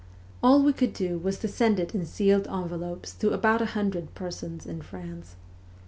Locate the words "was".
1.19-1.37